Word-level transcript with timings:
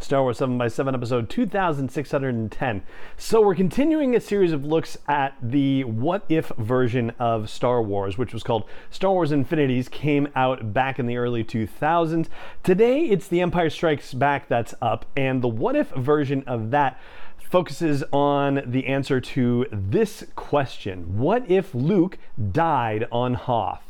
Star 0.00 0.22
Wars 0.22 0.38
7 0.38 0.56
by 0.56 0.68
7 0.68 0.94
episode 0.94 1.28
2610. 1.28 2.82
So 3.16 3.40
we're 3.40 3.54
continuing 3.54 4.14
a 4.14 4.20
series 4.20 4.52
of 4.52 4.64
looks 4.64 4.96
at 5.08 5.36
the 5.42 5.84
what 5.84 6.24
if 6.28 6.48
version 6.56 7.12
of 7.18 7.50
Star 7.50 7.82
Wars, 7.82 8.16
which 8.16 8.32
was 8.32 8.42
called 8.42 8.64
Star 8.90 9.12
Wars 9.12 9.32
Infinities, 9.32 9.88
came 9.88 10.28
out 10.36 10.72
back 10.72 10.98
in 10.98 11.06
the 11.06 11.16
early 11.16 11.42
2000s. 11.42 12.28
Today 12.62 13.06
it's 13.06 13.28
The 13.28 13.40
Empire 13.40 13.70
Strikes 13.70 14.14
Back 14.14 14.48
that's 14.48 14.74
up, 14.80 15.04
and 15.16 15.42
the 15.42 15.48
what 15.48 15.74
if 15.76 15.90
version 15.90 16.44
of 16.46 16.70
that 16.70 16.98
focuses 17.38 18.04
on 18.12 18.62
the 18.66 18.86
answer 18.86 19.20
to 19.20 19.66
this 19.72 20.24
question 20.36 21.18
What 21.18 21.50
if 21.50 21.74
Luke 21.74 22.18
died 22.52 23.06
on 23.10 23.34
Hoth? 23.34 23.82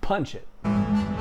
Punch 0.00 0.34
it. 0.34 1.15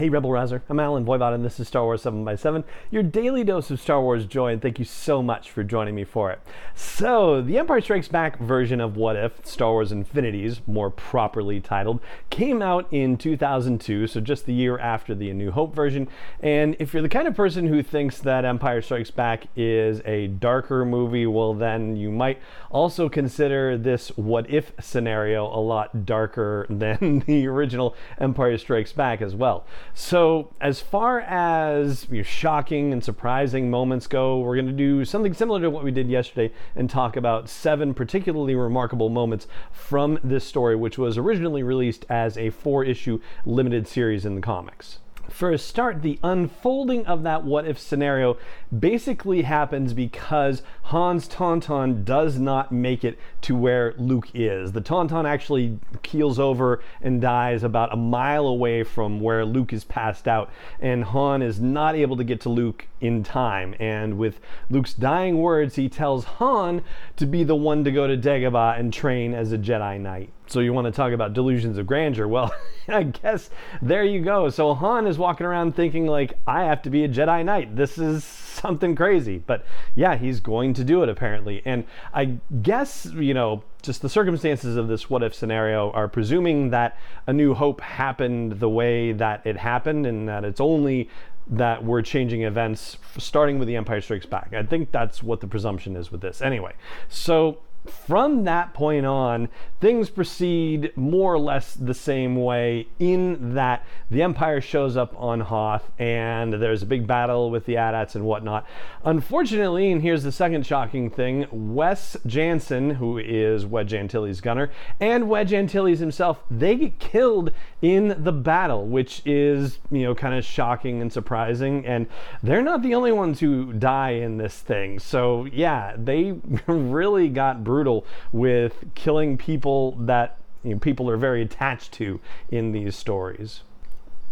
Hey, 0.00 0.08
Rebel 0.08 0.32
Rouser. 0.32 0.62
I'm 0.70 0.80
Allen 0.80 1.04
Voivod, 1.04 1.34
and 1.34 1.44
this 1.44 1.60
is 1.60 1.68
Star 1.68 1.84
Wars 1.84 2.04
7x7, 2.04 2.64
your 2.90 3.02
daily 3.02 3.44
dose 3.44 3.70
of 3.70 3.78
Star 3.78 4.00
Wars 4.00 4.24
joy, 4.24 4.50
and 4.50 4.62
thank 4.62 4.78
you 4.78 4.84
so 4.86 5.22
much 5.22 5.50
for 5.50 5.62
joining 5.62 5.94
me 5.94 6.04
for 6.04 6.30
it. 6.30 6.40
So, 6.74 7.42
the 7.42 7.58
Empire 7.58 7.82
Strikes 7.82 8.08
Back 8.08 8.38
version 8.38 8.80
of 8.80 8.96
What 8.96 9.16
If, 9.16 9.44
Star 9.44 9.72
Wars 9.72 9.92
Infinities, 9.92 10.62
more 10.66 10.88
properly 10.88 11.60
titled, 11.60 12.00
came 12.30 12.62
out 12.62 12.88
in 12.90 13.18
2002, 13.18 14.06
so 14.06 14.22
just 14.22 14.46
the 14.46 14.54
year 14.54 14.78
after 14.78 15.14
the 15.14 15.28
A 15.28 15.34
New 15.34 15.50
Hope 15.50 15.74
version. 15.74 16.08
And 16.42 16.76
if 16.78 16.94
you're 16.94 17.02
the 17.02 17.10
kind 17.10 17.28
of 17.28 17.36
person 17.36 17.66
who 17.66 17.82
thinks 17.82 18.20
that 18.20 18.46
Empire 18.46 18.80
Strikes 18.80 19.10
Back 19.10 19.48
is 19.54 20.00
a 20.06 20.28
darker 20.28 20.86
movie, 20.86 21.26
well, 21.26 21.52
then 21.52 21.94
you 21.96 22.10
might 22.10 22.38
also 22.70 23.10
consider 23.10 23.76
this 23.76 24.08
What 24.16 24.48
If 24.48 24.72
scenario 24.80 25.44
a 25.44 25.60
lot 25.60 26.06
darker 26.06 26.64
than 26.70 27.18
the 27.26 27.46
original 27.46 27.94
Empire 28.18 28.56
Strikes 28.56 28.94
Back 28.94 29.20
as 29.20 29.34
well. 29.34 29.66
So, 29.94 30.52
as 30.60 30.80
far 30.80 31.20
as 31.20 32.06
you 32.10 32.18
know, 32.18 32.22
shocking 32.22 32.92
and 32.92 33.02
surprising 33.02 33.70
moments 33.70 34.06
go, 34.06 34.38
we're 34.40 34.56
going 34.56 34.66
to 34.66 34.72
do 34.72 35.04
something 35.04 35.34
similar 35.34 35.60
to 35.60 35.70
what 35.70 35.84
we 35.84 35.90
did 35.90 36.08
yesterday 36.08 36.54
and 36.76 36.88
talk 36.88 37.16
about 37.16 37.48
seven 37.48 37.92
particularly 37.92 38.54
remarkable 38.54 39.08
moments 39.08 39.46
from 39.72 40.18
this 40.22 40.44
story, 40.44 40.76
which 40.76 40.96
was 40.96 41.18
originally 41.18 41.62
released 41.62 42.06
as 42.08 42.38
a 42.38 42.50
four 42.50 42.84
issue 42.84 43.20
limited 43.44 43.86
series 43.86 44.24
in 44.24 44.34
the 44.34 44.40
comics 44.40 44.98
for 45.28 45.52
a 45.52 45.58
start, 45.58 46.02
the 46.02 46.18
unfolding 46.22 47.06
of 47.06 47.22
that 47.22 47.44
what 47.44 47.66
if 47.66 47.78
scenario 47.78 48.36
basically 48.76 49.42
happens 49.42 49.92
because 49.92 50.62
Han's 50.84 51.28
Tauntaun 51.28 52.04
does 52.04 52.38
not 52.38 52.72
make 52.72 53.04
it 53.04 53.18
to 53.42 53.56
where 53.56 53.94
Luke 53.96 54.28
is. 54.34 54.72
The 54.72 54.80
Tauntaun 54.80 55.28
actually 55.28 55.78
keels 56.02 56.38
over 56.38 56.82
and 57.00 57.20
dies 57.20 57.62
about 57.62 57.92
a 57.92 57.96
mile 57.96 58.46
away 58.46 58.82
from 58.82 59.20
where 59.20 59.44
Luke 59.44 59.72
is 59.72 59.84
passed 59.84 60.26
out, 60.26 60.50
and 60.80 61.04
Han 61.04 61.42
is 61.42 61.60
not 61.60 61.94
able 61.94 62.16
to 62.16 62.24
get 62.24 62.40
to 62.42 62.48
Luke 62.48 62.86
in 63.00 63.22
time. 63.22 63.74
And 63.78 64.18
with 64.18 64.40
Luke's 64.68 64.94
dying 64.94 65.38
words, 65.38 65.76
he 65.76 65.88
tells 65.88 66.24
Han 66.24 66.82
to 67.16 67.26
be 67.26 67.44
the 67.44 67.56
one 67.56 67.84
to 67.84 67.92
go 67.92 68.06
to 68.06 68.16
Dagobah 68.16 68.78
and 68.78 68.92
train 68.92 69.34
as 69.34 69.52
a 69.52 69.58
Jedi 69.58 70.00
Knight. 70.00 70.32
So 70.46 70.60
you 70.60 70.72
want 70.72 70.86
to 70.86 70.92
talk 70.92 71.12
about 71.12 71.32
delusions 71.32 71.78
of 71.78 71.86
grandeur? 71.86 72.26
Well, 72.26 72.52
I 72.88 73.04
guess 73.04 73.50
there 73.80 74.04
you 74.04 74.20
go. 74.20 74.50
So 74.50 74.74
Han 74.74 75.06
is 75.06 75.18
walking 75.18 75.46
around 75.46 75.76
thinking 75.76 76.06
like, 76.06 76.34
I 76.46 76.64
have 76.64 76.82
to 76.82 76.90
be 76.90 77.04
a 77.04 77.08
Jedi 77.08 77.44
Knight. 77.44 77.76
This 77.76 77.98
is 77.98 78.24
something 78.60 78.94
crazy. 78.94 79.38
But 79.38 79.64
yeah, 79.94 80.16
he's 80.16 80.40
going 80.40 80.74
to 80.74 80.84
do 80.84 81.02
it 81.02 81.08
apparently. 81.08 81.62
And 81.64 81.84
I 82.12 82.36
guess, 82.62 83.06
you 83.06 83.34
know, 83.34 83.62
just 83.82 84.02
the 84.02 84.08
circumstances 84.08 84.76
of 84.76 84.88
this 84.88 85.08
what 85.08 85.22
if 85.22 85.34
scenario 85.34 85.90
are 85.92 86.08
presuming 86.08 86.70
that 86.70 86.98
A 87.26 87.32
New 87.32 87.54
Hope 87.54 87.80
happened 87.80 88.60
the 88.60 88.68
way 88.68 89.12
that 89.12 89.46
it 89.46 89.56
happened 89.56 90.06
and 90.06 90.28
that 90.28 90.44
it's 90.44 90.60
only 90.60 91.08
that 91.46 91.84
we're 91.84 92.02
changing 92.02 92.42
events 92.42 92.96
starting 93.18 93.58
with 93.58 93.66
The 93.66 93.76
Empire 93.76 94.00
Strikes 94.00 94.26
Back. 94.26 94.52
I 94.52 94.62
think 94.62 94.92
that's 94.92 95.22
what 95.22 95.40
the 95.40 95.48
presumption 95.48 95.96
is 95.96 96.12
with 96.12 96.20
this. 96.20 96.40
Anyway, 96.42 96.74
so 97.08 97.58
from 97.88 98.44
that 98.44 98.74
point 98.74 99.06
on, 99.06 99.48
things 99.80 100.10
proceed 100.10 100.92
more 100.96 101.34
or 101.34 101.38
less 101.38 101.74
the 101.74 101.94
same 101.94 102.36
way 102.36 102.86
in 102.98 103.54
that 103.54 103.84
the 104.10 104.22
Empire 104.22 104.60
shows 104.60 104.96
up 104.96 105.14
on 105.16 105.40
Hoth 105.40 105.90
and 105.98 106.54
there's 106.54 106.82
a 106.82 106.86
big 106.86 107.06
battle 107.06 107.50
with 107.50 107.64
the 107.64 107.76
AT-ATs 107.76 108.14
and 108.14 108.24
whatnot. 108.24 108.66
Unfortunately, 109.04 109.90
and 109.90 110.02
here's 110.02 110.22
the 110.22 110.32
second 110.32 110.66
shocking 110.66 111.08
thing, 111.08 111.46
Wes 111.50 112.16
Janson, 112.26 112.90
who 112.90 113.16
is 113.18 113.64
Wedge 113.64 113.94
Antilles' 113.94 114.40
gunner, 114.40 114.70
and 115.00 115.28
Wedge 115.28 115.52
Antilles 115.54 116.00
himself, 116.00 116.42
they 116.50 116.76
get 116.76 116.98
killed 116.98 117.50
in 117.80 118.22
the 118.22 118.32
battle, 118.32 118.86
which 118.86 119.22
is, 119.24 119.78
you 119.90 120.02
know, 120.02 120.14
kind 120.14 120.34
of 120.34 120.44
shocking 120.44 121.00
and 121.00 121.10
surprising. 121.12 121.86
And 121.86 122.06
they're 122.42 122.62
not 122.62 122.82
the 122.82 122.94
only 122.94 123.12
ones 123.12 123.40
who 123.40 123.72
die 123.72 124.10
in 124.10 124.36
this 124.36 124.58
thing. 124.58 124.98
So, 124.98 125.46
yeah, 125.46 125.94
they 125.96 126.32
really 126.66 127.28
got 127.28 127.64
brutal 127.70 128.04
with 128.32 128.84
killing 128.94 129.38
people 129.38 129.92
that 129.92 130.36
you 130.64 130.72
know, 130.74 130.78
people 130.78 131.08
are 131.08 131.16
very 131.16 131.40
attached 131.40 131.92
to 131.92 132.20
in 132.50 132.72
these 132.72 132.96
stories. 132.96 133.62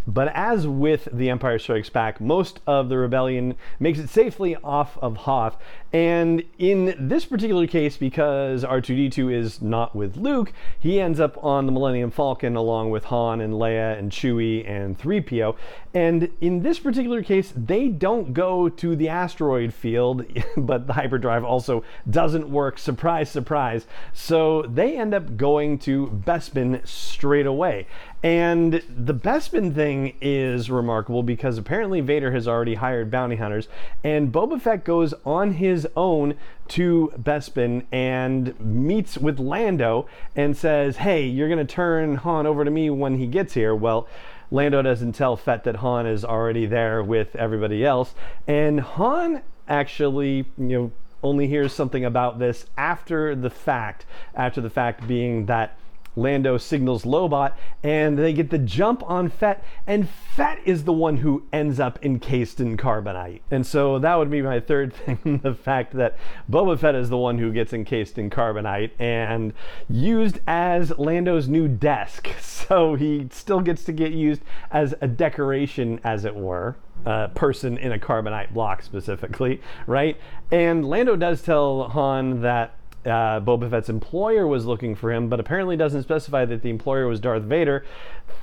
But 0.09 0.29
as 0.33 0.67
with 0.67 1.07
The 1.13 1.29
Empire 1.29 1.59
Strikes 1.59 1.89
Back, 1.89 2.19
most 2.19 2.61
of 2.65 2.89
the 2.89 2.97
rebellion 2.97 3.53
makes 3.79 3.99
it 3.99 4.09
safely 4.09 4.55
off 4.63 4.97
of 4.97 5.17
Hoth. 5.17 5.55
And 5.93 6.43
in 6.57 6.95
this 6.97 7.25
particular 7.25 7.67
case, 7.67 7.95
because 7.95 8.63
R2D2 8.63 9.31
is 9.31 9.61
not 9.61 9.95
with 9.95 10.17
Luke, 10.17 10.51
he 10.79 10.99
ends 10.99 11.19
up 11.19 11.43
on 11.43 11.67
the 11.67 11.71
Millennium 11.71 12.09
Falcon 12.09 12.55
along 12.55 12.89
with 12.89 13.05
Han 13.05 13.39
and 13.39 13.53
Leia 13.53 13.97
and 13.97 14.11
Chewie 14.11 14.67
and 14.67 14.97
3PO. 14.97 15.55
And 15.93 16.29
in 16.41 16.63
this 16.63 16.79
particular 16.79 17.21
case, 17.21 17.53
they 17.55 17.87
don't 17.87 18.33
go 18.33 18.67
to 18.67 18.95
the 18.95 19.09
asteroid 19.09 19.73
field, 19.73 20.25
but 20.57 20.87
the 20.87 20.93
hyperdrive 20.93 21.43
also 21.43 21.83
doesn't 22.09 22.49
work. 22.49 22.79
Surprise, 22.79 23.29
surprise. 23.29 23.85
So 24.13 24.63
they 24.63 24.97
end 24.97 25.13
up 25.13 25.37
going 25.37 25.77
to 25.79 26.07
Bespin 26.25 26.85
straight 26.87 27.45
away. 27.45 27.85
And 28.21 28.83
the 28.89 29.13
Bespin 29.13 29.73
thing 29.73 30.15
is 30.19 30.69
remarkable 30.69 31.23
because 31.23 31.57
apparently 31.57 32.01
Vader 32.01 32.31
has 32.31 32.49
already 32.49 32.75
hired 32.75 33.09
bounty 33.09 33.37
hunters, 33.37 33.69
and 34.03 34.31
Boba 34.31 34.59
Fett 34.61 34.83
goes 34.83 35.13
on 35.25 35.53
his 35.53 35.87
own 35.95 36.35
to 36.69 37.13
Bespin 37.17 37.85
and 37.93 38.59
meets 38.59 39.17
with 39.17 39.39
Lando 39.39 40.05
and 40.35 40.57
says, 40.57 40.97
Hey, 40.97 41.25
you're 41.25 41.47
going 41.47 41.65
to 41.65 41.73
turn 41.73 42.15
Han 42.15 42.45
over 42.45 42.65
to 42.65 42.71
me 42.71 42.89
when 42.89 43.17
he 43.17 43.25
gets 43.25 43.53
here. 43.53 43.73
Well, 43.73 44.05
Lando 44.51 44.81
doesn't 44.81 45.13
tell 45.13 45.37
Fett 45.37 45.63
that 45.63 45.77
Han 45.77 46.05
is 46.05 46.25
already 46.25 46.65
there 46.65 47.01
with 47.01 47.35
everybody 47.37 47.85
else, 47.85 48.15
and 48.47 48.81
Han 48.81 49.41
actually, 49.69 50.45
you 50.57 50.67
know, 50.67 50.91
only 51.23 51.47
hears 51.47 51.73
something 51.73 52.03
about 52.03 52.39
this 52.39 52.65
after 52.77 53.35
the 53.35 53.49
fact, 53.49 54.05
after 54.35 54.59
the 54.59 54.69
fact 54.69 55.07
being 55.07 55.45
that 55.45 55.77
Lando 56.19 56.57
signals 56.57 57.03
Lobot, 57.03 57.53
and 57.83 58.17
they 58.17 58.33
get 58.33 58.49
the 58.49 58.57
jump 58.57 59.03
on 59.09 59.29
Fett, 59.29 59.63
and 59.87 60.09
Fett 60.09 60.59
is 60.65 60.83
the 60.83 60.93
one 60.93 61.17
who 61.17 61.43
ends 61.51 61.79
up 61.79 62.03
encased 62.03 62.59
in 62.59 62.77
carbonite. 62.77 63.41
And 63.49 63.65
so 63.65 63.99
that 63.99 64.15
would 64.15 64.29
be 64.29 64.41
my 64.41 64.59
third 64.59 64.93
thing 65.05 65.39
the 65.43 65.53
fact 65.53 65.93
that 65.93 66.17
Boba 66.49 66.77
Fett 66.77 66.95
is 66.95 67.09
the 67.09 67.17
one 67.17 67.37
who 67.37 67.51
gets 67.51 67.73
encased 67.73 68.17
in 68.17 68.29
carbonite 68.29 68.91
and 68.99 69.53
used 69.89 70.39
as 70.47 70.97
Lando's 70.97 71.47
new 71.47 71.67
desk. 71.67 72.29
So 72.69 72.93
he 72.93 73.27
still 73.31 73.61
gets 73.61 73.83
to 73.85 73.91
get 73.91 74.11
used 74.11 74.43
as 74.69 74.93
a 75.01 75.07
decoration, 75.07 75.99
as 76.03 76.23
it 76.23 76.35
were. 76.35 76.75
Uh, 77.03 77.29
person 77.29 77.77
in 77.77 77.93
a 77.93 77.97
carbonite 77.97 78.53
block 78.53 78.83
specifically, 78.83 79.59
right? 79.87 80.17
And 80.51 80.87
Lando 80.87 81.15
does 81.15 81.41
tell 81.41 81.87
Han 81.89 82.41
that 82.41 82.75
uh, 83.05 83.39
Boba 83.39 83.69
Fett's 83.69 83.89
employer 83.89 84.45
was 84.45 84.65
looking 84.65 84.95
for 84.95 85.11
him, 85.11 85.29
but 85.29 85.39
apparently 85.39 85.77
doesn't 85.77 86.03
specify 86.03 86.45
that 86.45 86.61
the 86.61 86.69
employer 86.69 87.07
was 87.07 87.19
Darth 87.19 87.43
Vader, 87.43 87.85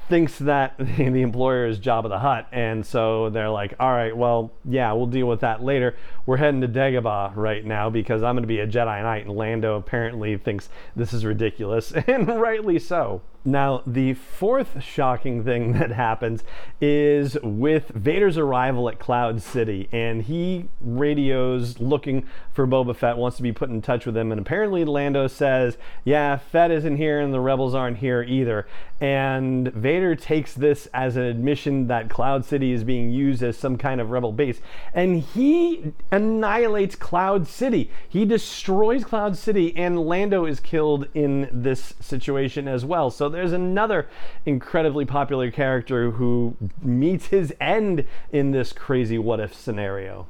thinks 0.08 0.38
that 0.38 0.74
the 0.78 1.22
employer 1.22 1.66
is 1.66 1.78
of 1.86 2.08
the 2.08 2.18
Hutt, 2.18 2.48
and 2.52 2.84
so 2.84 3.30
they're 3.30 3.50
like, 3.50 3.74
all 3.80 3.90
right, 3.90 4.16
well, 4.16 4.52
yeah, 4.64 4.92
we'll 4.92 5.06
deal 5.06 5.26
with 5.26 5.40
that 5.40 5.62
later. 5.62 5.96
We're 6.24 6.36
heading 6.36 6.60
to 6.60 6.68
Dagobah 6.68 7.32
right 7.36 7.64
now 7.64 7.90
because 7.90 8.22
I'm 8.22 8.34
going 8.34 8.42
to 8.42 8.48
be 8.48 8.60
a 8.60 8.66
Jedi 8.66 9.02
Knight, 9.02 9.26
and 9.26 9.36
Lando 9.36 9.76
apparently 9.76 10.36
thinks 10.36 10.68
this 10.94 11.12
is 11.12 11.24
ridiculous, 11.24 11.92
and 12.06 12.28
rightly 12.40 12.78
so. 12.78 13.22
Now, 13.46 13.82
the 13.86 14.14
fourth 14.14 14.82
shocking 14.82 15.44
thing 15.44 15.72
that 15.78 15.92
happens 15.92 16.42
is 16.80 17.38
with 17.42 17.88
Vader's 17.90 18.36
arrival 18.36 18.88
at 18.88 18.98
Cloud 18.98 19.40
City, 19.40 19.88
and 19.92 20.22
he 20.22 20.68
radios 20.80 21.78
looking 21.78 22.26
for 22.52 22.66
Boba 22.66 22.96
Fett, 22.96 23.16
wants 23.16 23.36
to 23.36 23.44
be 23.44 23.52
put 23.52 23.70
in 23.70 23.80
touch 23.80 24.04
with 24.04 24.16
him, 24.16 24.32
and 24.32 24.40
apparently 24.40 24.84
Lando 24.84 25.28
says, 25.28 25.78
Yeah, 26.04 26.36
Fett 26.38 26.72
isn't 26.72 26.96
here, 26.96 27.20
and 27.20 27.32
the 27.32 27.40
rebels 27.40 27.74
aren't 27.74 27.98
here 27.98 28.22
either. 28.22 28.66
And 28.98 29.70
Vader 29.72 30.16
takes 30.16 30.54
this 30.54 30.88
as 30.94 31.16
an 31.16 31.24
admission 31.24 31.86
that 31.88 32.08
Cloud 32.08 32.46
City 32.46 32.72
is 32.72 32.82
being 32.82 33.10
used 33.10 33.42
as 33.42 33.58
some 33.58 33.76
kind 33.76 34.00
of 34.00 34.10
rebel 34.10 34.32
base, 34.32 34.60
and 34.94 35.20
he 35.20 35.92
annihilates 36.10 36.96
Cloud 36.96 37.46
City. 37.46 37.90
He 38.08 38.24
destroys 38.24 39.04
Cloud 39.04 39.36
City, 39.36 39.76
and 39.76 40.00
Lando 40.00 40.46
is 40.46 40.60
killed 40.60 41.08
in 41.12 41.48
this 41.52 41.92
situation 42.00 42.66
as 42.66 42.86
well. 42.86 43.10
So 43.10 43.28
there's 43.28 43.52
another 43.52 44.08
incredibly 44.46 45.04
popular 45.04 45.50
character 45.50 46.12
who 46.12 46.56
meets 46.80 47.26
his 47.26 47.54
end 47.60 48.06
in 48.32 48.52
this 48.52 48.72
crazy 48.72 49.18
what 49.18 49.40
if 49.40 49.54
scenario. 49.54 50.26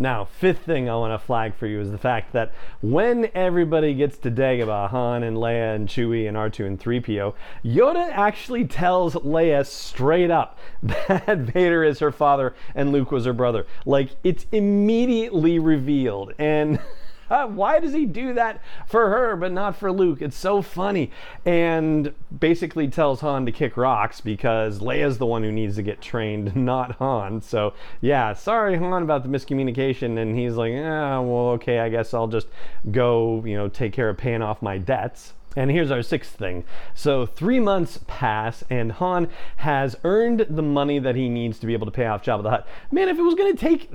Now, 0.00 0.26
fifth 0.26 0.60
thing 0.60 0.88
I 0.88 0.94
want 0.94 1.12
to 1.12 1.26
flag 1.26 1.56
for 1.56 1.66
you 1.66 1.80
is 1.80 1.90
the 1.90 1.98
fact 1.98 2.32
that 2.32 2.52
when 2.80 3.28
everybody 3.34 3.94
gets 3.94 4.16
to 4.18 4.30
Dagobah, 4.30 4.90
Han 4.90 5.24
and 5.24 5.36
Leia 5.36 5.74
and 5.74 5.88
Chewie 5.88 6.28
and 6.28 6.36
R2 6.36 6.66
and 6.66 6.80
3PO, 6.80 7.34
Yoda 7.64 8.08
actually 8.12 8.64
tells 8.64 9.14
Leia 9.14 9.66
straight 9.66 10.30
up 10.30 10.56
that 10.84 11.38
Vader 11.38 11.82
is 11.82 11.98
her 11.98 12.12
father 12.12 12.54
and 12.76 12.92
Luke 12.92 13.10
was 13.10 13.24
her 13.24 13.32
brother. 13.32 13.66
Like, 13.84 14.10
it's 14.22 14.46
immediately 14.52 15.58
revealed. 15.58 16.32
And 16.38 16.78
why 17.28 17.78
does 17.80 17.92
he 17.92 18.06
do 18.06 18.34
that 18.34 18.60
for 18.86 19.08
her 19.10 19.36
but 19.36 19.52
not 19.52 19.76
for 19.76 19.92
Luke? 19.92 20.22
It's 20.22 20.36
so 20.36 20.62
funny. 20.62 21.10
And 21.44 22.14
basically 22.38 22.88
tells 22.88 23.20
Han 23.20 23.46
to 23.46 23.52
kick 23.52 23.76
rocks 23.76 24.20
because 24.20 24.80
Leia's 24.80 25.18
the 25.18 25.26
one 25.26 25.42
who 25.42 25.52
needs 25.52 25.76
to 25.76 25.82
get 25.82 26.00
trained, 26.00 26.54
not 26.68 26.92
Han. 26.96 27.40
So, 27.40 27.74
yeah, 28.00 28.32
sorry, 28.32 28.76
Han, 28.76 29.02
about 29.02 29.22
the 29.22 29.28
miscommunication. 29.28 30.18
And 30.18 30.36
he's 30.36 30.54
like, 30.54 30.72
ah, 30.74 31.20
well, 31.20 31.50
okay, 31.50 31.80
I 31.80 31.88
guess 31.88 32.14
I'll 32.14 32.28
just 32.28 32.48
go, 32.90 33.42
you 33.44 33.56
know, 33.56 33.68
take 33.68 33.92
care 33.92 34.08
of 34.08 34.16
paying 34.16 34.42
off 34.42 34.62
my 34.62 34.78
debts. 34.78 35.34
And 35.58 35.72
here's 35.72 35.90
our 35.90 36.02
sixth 36.02 36.36
thing. 36.36 36.62
So, 36.94 37.26
three 37.26 37.58
months 37.58 37.98
pass, 38.06 38.62
and 38.70 38.92
Han 38.92 39.28
has 39.56 39.96
earned 40.04 40.46
the 40.48 40.62
money 40.62 41.00
that 41.00 41.16
he 41.16 41.28
needs 41.28 41.58
to 41.58 41.66
be 41.66 41.72
able 41.72 41.86
to 41.86 41.90
pay 41.90 42.06
off 42.06 42.22
Jabba 42.22 42.44
the 42.44 42.50
Hutt. 42.50 42.68
Man, 42.92 43.08
if 43.08 43.18
it 43.18 43.22
was 43.22 43.34
going 43.34 43.52
to 43.52 43.58
take 43.58 43.88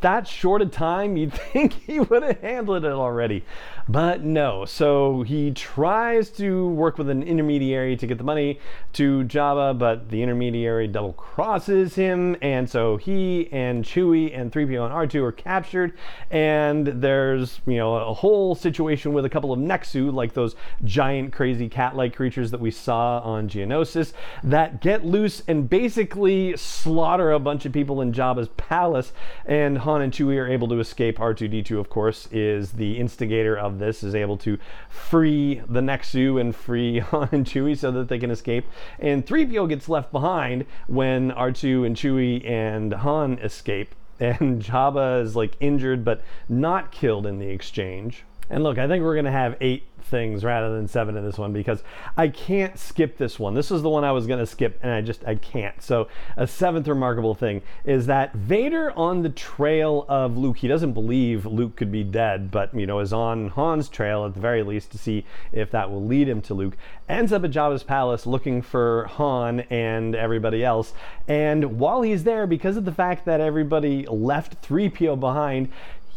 that 0.00 0.26
short 0.26 0.62
a 0.62 0.66
time, 0.66 1.18
you'd 1.18 1.34
think 1.52 1.74
he 1.74 2.00
would 2.00 2.22
have 2.22 2.40
handled 2.40 2.86
it 2.86 2.92
already. 2.92 3.44
But 3.86 4.22
no. 4.22 4.64
So, 4.64 5.20
he 5.20 5.50
tries 5.50 6.30
to 6.30 6.68
work 6.68 6.96
with 6.96 7.10
an 7.10 7.22
intermediary 7.22 7.98
to 7.98 8.06
get 8.06 8.16
the 8.16 8.24
money 8.24 8.58
to 8.94 9.24
Jabba, 9.24 9.78
but 9.78 10.08
the 10.08 10.22
intermediary 10.22 10.88
double 10.88 11.12
crosses 11.12 11.96
him, 11.96 12.34
and 12.40 12.70
so 12.70 12.96
he 12.96 13.50
and 13.52 13.84
Chewie 13.84 14.34
and 14.34 14.50
3PO 14.50 14.86
and 14.86 15.10
R2 15.10 15.22
are 15.22 15.32
captured. 15.32 15.92
And 16.30 16.86
there's, 16.86 17.60
you 17.66 17.76
know, 17.76 17.96
a 17.96 18.14
whole 18.14 18.54
situation 18.54 19.12
with 19.12 19.26
a 19.26 19.28
couple 19.28 19.52
of 19.52 19.58
Nexu, 19.58 20.10
like 20.14 20.32
those 20.32 20.54
giant, 20.82 21.09
crazy 21.32 21.68
cat 21.68 21.96
like 21.96 22.14
creatures 22.14 22.50
that 22.50 22.60
we 22.60 22.70
saw 22.70 23.20
on 23.20 23.48
Geonosis 23.48 24.12
that 24.42 24.80
get 24.80 25.04
loose 25.04 25.42
and 25.46 25.68
basically 25.68 26.56
slaughter 26.56 27.32
a 27.32 27.38
bunch 27.38 27.66
of 27.66 27.72
people 27.72 28.00
in 28.00 28.12
Jabba's 28.12 28.48
palace. 28.56 29.12
And 29.44 29.78
Han 29.78 30.02
and 30.02 30.12
Chewie 30.12 30.38
are 30.38 30.48
able 30.48 30.68
to 30.68 30.80
escape. 30.80 31.18
R2D2, 31.18 31.78
of 31.78 31.90
course, 31.90 32.28
is 32.30 32.72
the 32.72 32.98
instigator 32.98 33.56
of 33.56 33.78
this, 33.78 34.02
is 34.02 34.14
able 34.14 34.36
to 34.38 34.58
free 34.88 35.62
the 35.68 35.80
Nexu 35.80 36.40
and 36.40 36.54
free 36.54 36.98
Han 37.10 37.28
and 37.32 37.46
Chewie 37.46 37.76
so 37.76 37.90
that 37.90 38.08
they 38.08 38.18
can 38.18 38.30
escape. 38.30 38.66
And 38.98 39.26
3PO 39.26 39.68
gets 39.68 39.88
left 39.88 40.12
behind 40.12 40.66
when 40.86 41.30
R2 41.32 41.86
and 41.86 41.96
Chewie 41.96 42.48
and 42.48 42.92
Han 42.92 43.38
escape. 43.38 43.94
And 44.20 44.62
Jabba 44.62 45.22
is 45.22 45.34
like 45.34 45.56
injured 45.60 46.04
but 46.04 46.22
not 46.46 46.92
killed 46.92 47.24
in 47.26 47.38
the 47.38 47.48
exchange. 47.48 48.24
And 48.50 48.64
look, 48.64 48.78
I 48.78 48.88
think 48.88 49.04
we're 49.04 49.14
going 49.14 49.26
to 49.26 49.30
have 49.30 49.56
eight 49.60 49.84
things 50.02 50.44
rather 50.44 50.74
than 50.74 50.88
seven 50.88 51.16
in 51.16 51.24
this 51.24 51.38
one 51.38 51.52
because 51.52 51.82
I 52.16 52.28
can't 52.28 52.78
skip 52.78 53.16
this 53.16 53.38
one. 53.38 53.54
This 53.54 53.70
is 53.70 53.82
the 53.82 53.88
one 53.88 54.04
I 54.04 54.12
was 54.12 54.26
going 54.26 54.38
to 54.38 54.46
skip 54.46 54.78
and 54.82 54.92
I 54.92 55.00
just 55.00 55.24
I 55.26 55.34
can't. 55.36 55.80
So 55.82 56.08
a 56.36 56.46
seventh 56.46 56.88
remarkable 56.88 57.34
thing 57.34 57.62
is 57.84 58.06
that 58.06 58.34
Vader 58.34 58.92
on 58.92 59.22
the 59.22 59.30
trail 59.30 60.06
of 60.08 60.36
Luke, 60.36 60.58
he 60.58 60.68
doesn't 60.68 60.92
believe 60.92 61.46
Luke 61.46 61.76
could 61.76 61.92
be 61.92 62.04
dead, 62.04 62.50
but 62.50 62.74
you 62.74 62.86
know 62.86 63.00
is 63.00 63.12
on 63.12 63.50
Han's 63.50 63.88
trail 63.88 64.24
at 64.24 64.34
the 64.34 64.40
very 64.40 64.62
least 64.62 64.90
to 64.92 64.98
see 64.98 65.24
if 65.52 65.70
that 65.70 65.90
will 65.90 66.04
lead 66.04 66.28
him 66.28 66.40
to 66.42 66.54
Luke. 66.54 66.76
Ends 67.08 67.32
up 67.32 67.44
at 67.44 67.50
Jabba's 67.50 67.82
palace 67.82 68.26
looking 68.26 68.62
for 68.62 69.06
Han 69.06 69.60
and 69.70 70.14
everybody 70.14 70.64
else. 70.64 70.92
And 71.26 71.78
while 71.78 72.02
he's 72.02 72.24
there, 72.24 72.46
because 72.46 72.76
of 72.76 72.84
the 72.84 72.92
fact 72.92 73.24
that 73.24 73.40
everybody 73.40 74.06
left 74.06 74.62
3PO 74.62 75.18
behind, 75.18 75.70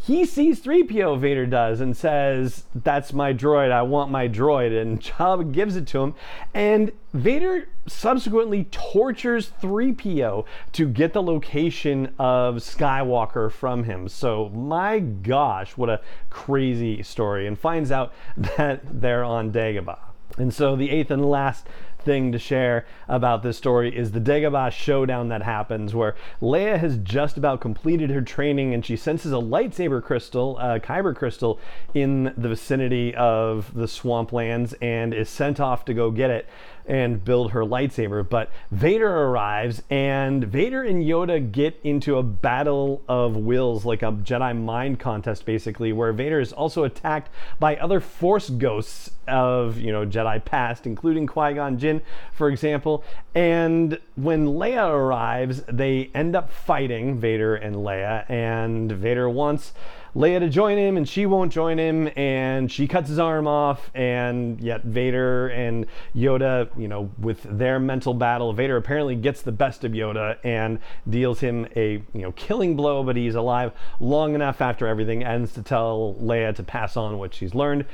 he 0.05 0.25
sees 0.25 0.59
3PO 0.61 1.17
Vader 1.17 1.45
does 1.45 1.79
and 1.79 1.95
says, 1.95 2.65
That's 2.75 3.13
my 3.13 3.33
droid, 3.33 3.71
I 3.71 3.83
want 3.83 4.11
my 4.11 4.27
droid. 4.27 4.79
And 4.79 5.00
Jabba 5.01 5.50
gives 5.50 5.77
it 5.77 5.88
to 5.88 6.03
him. 6.03 6.15
And 6.53 6.91
Vader 7.13 7.69
subsequently 7.88 8.65
tortures 8.65 9.51
3PO 9.61 10.45
to 10.73 10.89
get 10.89 11.13
the 11.13 11.23
location 11.23 12.13
of 12.19 12.55
Skywalker 12.55 13.50
from 13.50 13.85
him. 13.85 14.09
So, 14.09 14.50
my 14.50 15.00
gosh, 15.00 15.77
what 15.77 15.89
a 15.89 16.01
crazy 16.29 17.01
story. 17.01 17.47
And 17.47 17.57
finds 17.57 17.89
out 17.89 18.13
that 18.57 18.81
they're 18.83 19.23
on 19.23 19.53
Dagobah. 19.53 20.00
And 20.38 20.53
so, 20.53 20.75
the 20.75 20.89
eighth 20.89 21.11
and 21.11 21.25
last 21.25 21.65
thing 22.03 22.31
to 22.31 22.39
share 22.39 22.85
about 23.07 23.44
this 23.44 23.57
story 23.57 23.95
is 23.95 24.11
the 24.11 24.19
Dagobah 24.19 24.71
showdown 24.71 25.29
that 25.29 25.44
happens, 25.44 25.94
where 25.94 26.15
Leia 26.41 26.77
has 26.79 26.97
just 26.97 27.38
about 27.38 27.61
completed 27.61 28.09
her 28.09 28.21
training 28.21 28.73
and 28.73 28.85
she 28.85 28.95
senses 28.95 29.31
a 29.31 29.38
lightsaber 29.38 30.03
crystal, 30.03 30.57
a 30.59 30.79
kyber 30.79 31.15
crystal, 31.15 31.59
in 31.94 32.33
the 32.38 32.50
vicinity 32.50 33.15
of 33.15 33.73
the 33.73 33.85
swamplands 33.85 34.73
and 34.81 35.13
is 35.13 35.29
sent 35.29 35.59
off 35.59 35.85
to 35.85 35.94
go 35.94 36.11
get 36.11 36.29
it 36.29 36.47
and 36.85 37.24
build 37.24 37.51
her 37.51 37.62
lightsaber. 37.62 38.27
But 38.27 38.51
Vader 38.71 39.09
arrives, 39.09 39.81
and 39.89 40.44
Vader 40.44 40.83
and 40.83 41.03
Yoda 41.03 41.51
get 41.51 41.80
into 41.83 42.18
a 42.18 42.24
battle 42.24 43.01
of 43.07 43.35
wills, 43.35 43.85
like 43.85 44.01
a 44.01 44.12
Jedi 44.12 44.59
mind 44.59 45.00
contest, 45.00 45.45
basically, 45.45 45.94
where 45.94 46.12
Vader 46.13 46.39
is 46.39 46.53
also 46.53 46.83
attacked 46.83 47.30
by 47.59 47.75
other 47.77 48.00
Force 48.00 48.50
ghosts 48.50 49.12
of 49.27 49.77
you 49.77 49.91
know 49.91 50.06
Jedi 50.06 50.44
past, 50.44 50.85
including 50.85 51.27
Qui 51.27 51.53
Gon 51.53 51.77
Jinn, 51.77 52.01
for 52.34 52.50
example. 52.50 53.03
And 53.34 54.00
when 54.15 54.48
Leia 54.48 54.89
arrives, 54.89 55.63
they 55.67 56.12
end 56.13 56.36
up 56.36 56.51
fighting 56.51 57.17
Vader 57.17 57.55
and 57.55 57.77
Leia, 57.77 58.29
and 58.29 58.91
Vader 58.91 59.29
wants 59.29 59.74
Leia 60.15 60.39
to 60.39 60.50
join 60.50 60.77
him, 60.77 60.96
and 60.96 61.10
she 61.10 61.25
won't 61.25 61.51
join 61.51 61.79
him, 61.79 62.08
and 62.15 62.72
she 62.72 62.88
cuts 62.88 63.10
his 63.10 63.17
arm 63.17 63.48
off, 63.48 63.89
and 63.96 64.62
yet 64.62 64.84
Vader 64.84 65.48
and 65.48 65.88
Yoda, 66.15 66.70
you 66.77 66.88
know, 66.88 67.10
with 67.17 67.41
their 67.43 67.79
mental 67.79 68.13
battle, 68.13 68.53
Vader 68.53 68.77
apparently 68.77 69.15
gets 69.15 69.41
the 69.41 69.51
best 69.51 69.84
of 69.84 69.93
Yoda 69.93 70.38
and 70.43 70.79
deals 71.10 71.39
him 71.39 71.67
a 71.75 71.93
you 72.13 72.22
know 72.22 72.32
killing 72.34 72.75
blow, 72.75 73.03
but 73.03 73.15
he's 73.15 73.36
alive 73.36 73.72
long 74.00 74.36
enough 74.36 74.62
after 74.62 74.86
everything 74.86 75.24
ends 75.24 75.53
to 75.53 75.63
tell 75.63 76.15
Leia 76.22 76.55
to 76.55 76.63
pass 76.63 76.96
on 76.96 77.17
what 77.17 77.34
she's 77.34 77.55
learned. 77.55 77.86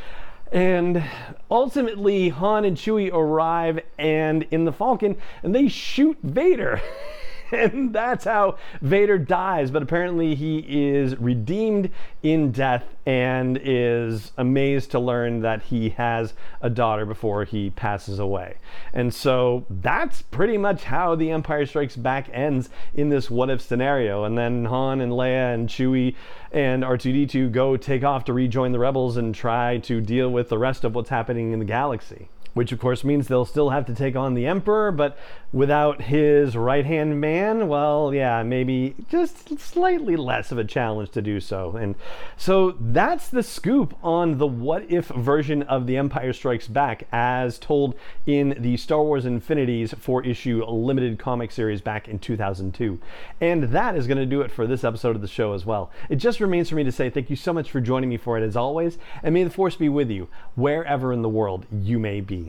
And 0.51 1.03
ultimately, 1.49 2.29
Han 2.29 2.65
and 2.65 2.75
Chewie 2.75 3.13
arrive 3.13 3.79
and 3.97 4.45
in 4.51 4.65
the 4.65 4.73
Falcon, 4.73 5.15
and 5.43 5.55
they 5.55 5.67
shoot 5.67 6.17
Vader. 6.21 6.81
and 7.51 7.93
that's 7.93 8.25
how 8.25 8.57
Vader 8.81 9.17
dies. 9.17 9.71
But 9.71 9.81
apparently, 9.81 10.35
he 10.35 10.59
is 10.67 11.15
redeemed 11.17 11.89
in 12.21 12.51
death 12.51 12.83
and 13.05 13.59
is 13.63 14.31
amazed 14.37 14.91
to 14.91 14.99
learn 14.99 15.41
that 15.41 15.63
he 15.63 15.89
has 15.89 16.33
a 16.61 16.69
daughter 16.69 17.05
before 17.05 17.43
he 17.45 17.69
passes 17.71 18.19
away. 18.19 18.57
And 18.93 19.13
so 19.13 19.65
that's 19.69 20.21
pretty 20.21 20.57
much 20.57 20.83
how 20.83 21.15
The 21.15 21.31
Empire 21.31 21.65
Strikes 21.65 21.95
Back 21.95 22.29
ends 22.31 22.69
in 22.93 23.09
this 23.09 23.29
what 23.29 23.49
if 23.49 23.61
scenario. 23.61 24.23
And 24.23 24.37
then 24.37 24.65
Han 24.65 25.01
and 25.01 25.11
Leia 25.11 25.53
and 25.53 25.69
Chewie 25.69 26.15
and 26.51 26.83
R2D2 26.83 27.51
go 27.51 27.77
take 27.77 28.03
off 28.03 28.25
to 28.25 28.33
rejoin 28.33 28.71
the 28.71 28.79
rebels 28.79 29.17
and 29.17 29.33
try 29.33 29.77
to 29.79 30.01
deal 30.01 30.29
with 30.29 30.49
the 30.49 30.57
rest 30.57 30.83
of 30.83 30.95
what's 30.95 31.09
happening 31.09 31.51
in 31.51 31.59
the 31.59 31.65
galaxy 31.65 32.29
which 32.53 32.71
of 32.71 32.79
course 32.79 33.03
means 33.03 33.27
they'll 33.27 33.45
still 33.45 33.69
have 33.69 33.85
to 33.85 33.93
take 33.93 34.15
on 34.15 34.33
the 34.33 34.45
Emperor, 34.45 34.91
but 34.91 35.17
without 35.51 36.03
his 36.03 36.55
right 36.55 36.85
hand 36.85 37.19
man 37.19 37.67
well, 37.67 38.13
yeah, 38.13 38.43
maybe 38.43 38.95
just 39.07 39.59
slightly 39.59 40.15
less 40.15 40.51
of 40.51 40.57
a 40.57 40.63
challenge 40.63 41.09
to 41.11 41.21
do 41.21 41.39
so. 41.39 41.75
And 41.75 41.95
so 42.37 42.75
that's 42.79 43.29
the 43.29 43.43
scoop 43.43 43.95
on 44.03 44.37
the 44.37 44.47
what 44.47 44.89
if 44.89 45.07
version 45.07 45.63
of 45.63 45.87
The 45.87 45.97
Empire 45.97 46.33
Strikes 46.33 46.67
Back 46.67 47.07
as 47.11 47.57
told 47.57 47.95
in 48.25 48.55
the 48.59 48.77
Star 48.77 49.03
Wars 49.03 49.25
Infinities 49.25 49.93
four 49.93 50.23
issue 50.23 50.63
limited 50.65 51.19
comic 51.19 51.51
series 51.51 51.81
back 51.81 52.07
in 52.07 52.19
2002. 52.19 52.99
And 53.41 53.63
that 53.63 53.95
is 53.95 54.07
going 54.07 54.17
to 54.17 54.25
do 54.25 54.41
it 54.41 54.51
for 54.51 54.67
this 54.67 54.83
episode 54.83 55.15
of 55.15 55.21
the 55.21 55.27
show 55.27 55.53
as 55.53 55.65
well. 55.65 55.91
It 56.09 56.17
just 56.17 56.39
remains 56.39 56.69
for 56.69 56.75
me 56.75 56.83
to 56.83 56.91
say 56.91 57.09
thank 57.09 57.29
you 57.29 57.35
so 57.35 57.53
much 57.53 57.71
for 57.71 57.81
joining 57.81 58.09
me 58.09 58.17
for 58.17 58.37
it 58.37 58.43
as 58.43 58.55
always, 58.55 58.97
and 59.23 59.33
may 59.33 59.43
the 59.43 59.49
Force 59.49 59.75
be 59.75 59.89
with 59.89 60.09
you 60.09 60.27
wherever 60.55 61.11
in 61.11 61.21
the 61.21 61.29
world 61.29 61.65
you 61.71 61.99
may 61.99 62.21
be. 62.21 62.48